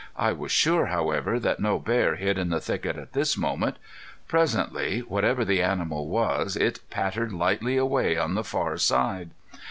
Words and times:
I 0.17 0.31
was 0.31 0.51
sure, 0.51 0.87
however, 0.87 1.39
that 1.39 1.59
no 1.59 1.77
bear 1.77 2.15
hid 2.15 2.39
in 2.39 2.49
the 2.49 2.59
thicket 2.59 2.97
at 2.97 3.13
this 3.13 3.37
moment. 3.37 3.77
Presently 4.27 5.01
whatever 5.01 5.45
the 5.45 5.61
animal 5.61 6.07
was 6.07 6.55
it 6.55 6.79
pattered 6.89 7.31
lightly 7.31 7.77
away 7.77 8.17
on 8.17 8.33
the 8.33 8.43
far 8.43 8.77
side. 8.79 9.29